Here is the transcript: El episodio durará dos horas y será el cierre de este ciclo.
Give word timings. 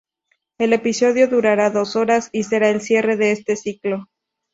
El 0.57 0.73
episodio 0.73 1.27
durará 1.27 1.69
dos 1.69 1.95
horas 1.95 2.29
y 2.31 2.41
será 2.41 2.71
el 2.71 2.81
cierre 2.81 3.17
de 3.17 3.33
este 3.33 3.55
ciclo. 3.55 4.07